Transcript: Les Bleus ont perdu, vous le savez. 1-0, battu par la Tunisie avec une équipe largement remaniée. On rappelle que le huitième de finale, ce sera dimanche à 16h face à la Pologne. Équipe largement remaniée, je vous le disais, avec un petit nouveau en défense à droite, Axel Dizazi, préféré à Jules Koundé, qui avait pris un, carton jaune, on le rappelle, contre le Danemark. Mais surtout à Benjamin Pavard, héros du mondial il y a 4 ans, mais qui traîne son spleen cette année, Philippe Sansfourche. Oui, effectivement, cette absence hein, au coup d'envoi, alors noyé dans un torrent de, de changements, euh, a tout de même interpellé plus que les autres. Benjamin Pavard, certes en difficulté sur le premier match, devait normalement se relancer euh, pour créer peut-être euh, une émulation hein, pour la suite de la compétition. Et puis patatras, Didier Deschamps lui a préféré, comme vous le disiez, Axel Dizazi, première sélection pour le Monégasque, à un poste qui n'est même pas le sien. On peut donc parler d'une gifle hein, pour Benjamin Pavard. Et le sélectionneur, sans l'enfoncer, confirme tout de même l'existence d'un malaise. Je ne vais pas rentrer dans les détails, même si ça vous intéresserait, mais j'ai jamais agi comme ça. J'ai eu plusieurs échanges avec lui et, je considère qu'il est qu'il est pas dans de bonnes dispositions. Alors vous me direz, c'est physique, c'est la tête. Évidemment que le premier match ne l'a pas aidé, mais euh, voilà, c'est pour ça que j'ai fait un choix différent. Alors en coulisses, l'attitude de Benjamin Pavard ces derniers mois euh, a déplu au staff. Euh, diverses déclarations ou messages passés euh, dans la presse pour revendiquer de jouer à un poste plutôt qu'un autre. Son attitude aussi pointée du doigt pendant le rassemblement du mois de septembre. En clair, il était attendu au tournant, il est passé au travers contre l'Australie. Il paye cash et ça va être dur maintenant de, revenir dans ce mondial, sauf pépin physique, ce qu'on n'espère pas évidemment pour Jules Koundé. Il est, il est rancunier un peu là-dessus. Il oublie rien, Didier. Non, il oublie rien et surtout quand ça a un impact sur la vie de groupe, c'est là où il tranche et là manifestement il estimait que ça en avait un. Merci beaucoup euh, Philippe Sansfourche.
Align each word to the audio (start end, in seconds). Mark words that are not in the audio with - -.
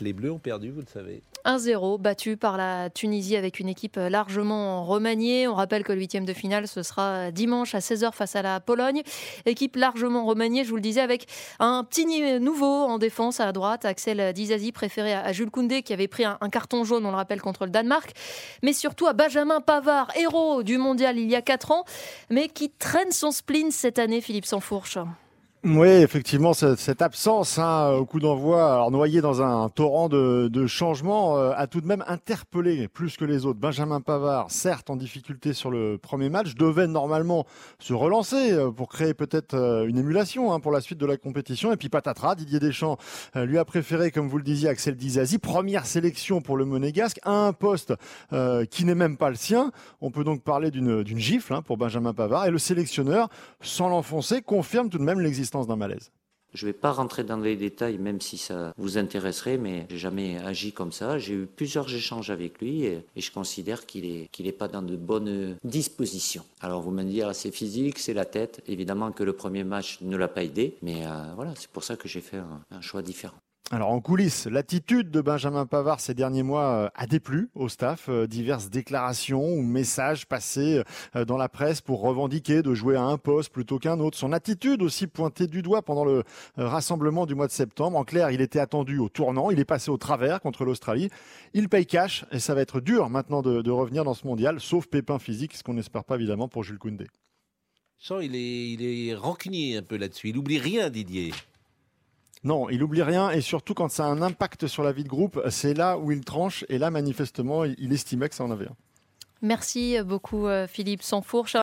Les 0.00 0.12
Bleus 0.12 0.32
ont 0.32 0.38
perdu, 0.38 0.70
vous 0.70 0.80
le 0.80 0.86
savez. 0.86 1.22
1-0, 1.44 2.00
battu 2.00 2.36
par 2.36 2.56
la 2.56 2.90
Tunisie 2.90 3.36
avec 3.36 3.60
une 3.60 3.68
équipe 3.68 3.96
largement 3.96 4.84
remaniée. 4.84 5.48
On 5.48 5.54
rappelle 5.54 5.84
que 5.84 5.92
le 5.92 5.98
huitième 5.98 6.24
de 6.24 6.32
finale, 6.32 6.68
ce 6.68 6.82
sera 6.82 7.30
dimanche 7.30 7.74
à 7.74 7.78
16h 7.78 8.12
face 8.12 8.36
à 8.36 8.42
la 8.42 8.60
Pologne. 8.60 9.02
Équipe 9.46 9.76
largement 9.76 10.24
remaniée, 10.24 10.64
je 10.64 10.70
vous 10.70 10.76
le 10.76 10.82
disais, 10.82 11.00
avec 11.00 11.26
un 11.58 11.84
petit 11.84 12.06
nouveau 12.40 12.66
en 12.66 12.98
défense 12.98 13.40
à 13.40 13.52
droite, 13.52 13.84
Axel 13.84 14.32
Dizazi, 14.32 14.72
préféré 14.72 15.14
à 15.14 15.32
Jules 15.32 15.50
Koundé, 15.50 15.82
qui 15.82 15.92
avait 15.92 16.08
pris 16.08 16.24
un, 16.24 16.36
carton 16.50 16.84
jaune, 16.84 17.06
on 17.06 17.10
le 17.10 17.16
rappelle, 17.16 17.40
contre 17.40 17.64
le 17.64 17.70
Danemark. 17.70 18.12
Mais 18.62 18.72
surtout 18.72 19.06
à 19.06 19.12
Benjamin 19.12 19.60
Pavard, 19.60 20.08
héros 20.16 20.62
du 20.62 20.78
mondial 20.78 21.18
il 21.18 21.30
y 21.30 21.36
a 21.36 21.42
4 21.42 21.70
ans, 21.70 21.84
mais 22.28 22.48
qui 22.48 22.70
traîne 22.70 23.12
son 23.12 23.30
spleen 23.30 23.70
cette 23.70 23.98
année, 23.98 24.20
Philippe 24.20 24.46
Sansfourche. 24.46 24.98
Oui, 25.62 25.88
effectivement, 25.88 26.54
cette 26.54 27.02
absence 27.02 27.58
hein, 27.58 27.90
au 27.90 28.06
coup 28.06 28.18
d'envoi, 28.18 28.72
alors 28.72 28.90
noyé 28.90 29.20
dans 29.20 29.42
un 29.42 29.68
torrent 29.68 30.08
de, 30.08 30.48
de 30.50 30.66
changements, 30.66 31.36
euh, 31.36 31.52
a 31.54 31.66
tout 31.66 31.82
de 31.82 31.86
même 31.86 32.02
interpellé 32.06 32.88
plus 32.88 33.18
que 33.18 33.26
les 33.26 33.44
autres. 33.44 33.60
Benjamin 33.60 34.00
Pavard, 34.00 34.50
certes 34.50 34.88
en 34.88 34.96
difficulté 34.96 35.52
sur 35.52 35.70
le 35.70 35.98
premier 35.98 36.30
match, 36.30 36.54
devait 36.54 36.86
normalement 36.86 37.44
se 37.78 37.92
relancer 37.92 38.52
euh, 38.52 38.70
pour 38.70 38.88
créer 38.88 39.12
peut-être 39.12 39.52
euh, 39.52 39.86
une 39.86 39.98
émulation 39.98 40.50
hein, 40.50 40.60
pour 40.60 40.72
la 40.72 40.80
suite 40.80 40.98
de 40.98 41.04
la 41.04 41.18
compétition. 41.18 41.74
Et 41.74 41.76
puis 41.76 41.90
patatras, 41.90 42.36
Didier 42.36 42.58
Deschamps 42.58 42.96
lui 43.34 43.58
a 43.58 43.64
préféré, 43.66 44.10
comme 44.10 44.28
vous 44.28 44.38
le 44.38 44.44
disiez, 44.44 44.70
Axel 44.70 44.96
Dizazi, 44.96 45.36
première 45.36 45.84
sélection 45.84 46.40
pour 46.40 46.56
le 46.56 46.64
Monégasque, 46.64 47.20
à 47.22 47.32
un 47.32 47.52
poste 47.52 47.92
qui 48.70 48.84
n'est 48.86 48.94
même 48.94 49.18
pas 49.18 49.28
le 49.28 49.36
sien. 49.36 49.72
On 50.00 50.10
peut 50.10 50.24
donc 50.24 50.42
parler 50.42 50.70
d'une 50.70 51.18
gifle 51.18 51.52
hein, 51.52 51.60
pour 51.60 51.76
Benjamin 51.76 52.14
Pavard. 52.14 52.46
Et 52.46 52.50
le 52.50 52.58
sélectionneur, 52.58 53.28
sans 53.60 53.88
l'enfoncer, 53.88 54.40
confirme 54.40 54.88
tout 54.88 54.98
de 54.98 55.04
même 55.04 55.20
l'existence 55.20 55.49
d'un 55.50 55.76
malaise. 55.76 56.10
Je 56.52 56.66
ne 56.66 56.72
vais 56.72 56.76
pas 56.76 56.90
rentrer 56.90 57.22
dans 57.22 57.36
les 57.36 57.56
détails, 57.56 57.98
même 57.98 58.20
si 58.20 58.36
ça 58.36 58.74
vous 58.76 58.98
intéresserait, 58.98 59.56
mais 59.56 59.86
j'ai 59.88 59.98
jamais 59.98 60.38
agi 60.38 60.72
comme 60.72 60.90
ça. 60.90 61.16
J'ai 61.18 61.34
eu 61.34 61.46
plusieurs 61.46 61.92
échanges 61.94 62.30
avec 62.30 62.60
lui 62.60 62.84
et, 62.84 63.04
je 63.16 63.30
considère 63.30 63.86
qu'il 63.86 64.04
est 64.04 64.28
qu'il 64.32 64.48
est 64.48 64.52
pas 64.52 64.66
dans 64.66 64.82
de 64.82 64.96
bonnes 64.96 65.56
dispositions. 65.62 66.44
Alors 66.60 66.80
vous 66.80 66.90
me 66.90 67.04
direz, 67.04 67.34
c'est 67.34 67.52
physique, 67.52 67.98
c'est 67.98 68.14
la 68.14 68.24
tête. 68.24 68.62
Évidemment 68.66 69.12
que 69.12 69.22
le 69.22 69.32
premier 69.32 69.62
match 69.62 69.98
ne 70.00 70.16
l'a 70.16 70.28
pas 70.28 70.42
aidé, 70.42 70.76
mais 70.82 71.06
euh, 71.06 71.32
voilà, 71.36 71.52
c'est 71.56 71.70
pour 71.70 71.84
ça 71.84 71.96
que 71.96 72.08
j'ai 72.08 72.20
fait 72.20 72.38
un 72.70 72.80
choix 72.80 73.02
différent. 73.02 73.38
Alors 73.72 73.92
en 73.92 74.00
coulisses, 74.00 74.48
l'attitude 74.48 75.12
de 75.12 75.20
Benjamin 75.20 75.64
Pavard 75.64 76.00
ces 76.00 76.12
derniers 76.12 76.42
mois 76.42 76.64
euh, 76.72 76.88
a 76.96 77.06
déplu 77.06 77.50
au 77.54 77.68
staff. 77.68 78.08
Euh, 78.08 78.26
diverses 78.26 78.68
déclarations 78.68 79.46
ou 79.46 79.62
messages 79.62 80.26
passés 80.26 80.82
euh, 81.14 81.24
dans 81.24 81.36
la 81.36 81.48
presse 81.48 81.80
pour 81.80 82.00
revendiquer 82.00 82.62
de 82.62 82.74
jouer 82.74 82.96
à 82.96 83.02
un 83.02 83.16
poste 83.16 83.52
plutôt 83.52 83.78
qu'un 83.78 84.00
autre. 84.00 84.18
Son 84.18 84.32
attitude 84.32 84.82
aussi 84.82 85.06
pointée 85.06 85.46
du 85.46 85.62
doigt 85.62 85.82
pendant 85.82 86.04
le 86.04 86.24
rassemblement 86.56 87.26
du 87.26 87.36
mois 87.36 87.46
de 87.46 87.52
septembre. 87.52 87.96
En 87.96 88.02
clair, 88.02 88.32
il 88.32 88.40
était 88.40 88.58
attendu 88.58 88.98
au 88.98 89.08
tournant, 89.08 89.52
il 89.52 89.60
est 89.60 89.64
passé 89.64 89.92
au 89.92 89.98
travers 89.98 90.40
contre 90.40 90.64
l'Australie. 90.64 91.08
Il 91.54 91.68
paye 91.68 91.86
cash 91.86 92.24
et 92.32 92.40
ça 92.40 92.56
va 92.56 92.62
être 92.62 92.80
dur 92.80 93.08
maintenant 93.08 93.40
de, 93.40 93.70
revenir 93.70 94.02
dans 94.02 94.14
ce 94.14 94.26
mondial, 94.26 94.58
sauf 94.58 94.88
pépin 94.88 95.20
physique, 95.20 95.54
ce 95.54 95.62
qu'on 95.62 95.74
n'espère 95.74 96.02
pas 96.02 96.16
évidemment 96.16 96.48
pour 96.48 96.64
Jules 96.64 96.78
Koundé. 96.78 97.06
Il 98.20 98.34
est, 98.34 98.70
il 98.72 98.82
est 98.82 99.14
rancunier 99.14 99.76
un 99.76 99.82
peu 99.82 99.96
là-dessus. 99.96 100.30
Il 100.30 100.38
oublie 100.38 100.58
rien, 100.58 100.90
Didier. 100.90 101.30
Non, 102.42 102.70
il 102.70 102.82
oublie 102.82 103.02
rien 103.02 103.30
et 103.30 103.40
surtout 103.40 103.74
quand 103.74 103.90
ça 103.90 104.04
a 104.06 104.08
un 104.08 104.22
impact 104.22 104.66
sur 104.66 104.82
la 104.82 104.92
vie 104.92 105.04
de 105.04 105.08
groupe, 105.08 105.40
c'est 105.50 105.74
là 105.74 105.98
où 105.98 106.10
il 106.10 106.24
tranche 106.24 106.64
et 106.68 106.78
là 106.78 106.90
manifestement 106.90 107.64
il 107.64 107.92
estimait 107.92 108.28
que 108.28 108.34
ça 108.34 108.44
en 108.44 108.50
avait 108.50 108.66
un. 108.66 108.76
Merci 109.42 109.96
beaucoup 110.04 110.46
euh, 110.46 110.66
Philippe 110.66 111.02
Sansfourche. 111.02 111.56